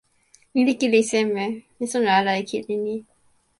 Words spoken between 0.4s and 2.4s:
ni li kili seme? mi sona ala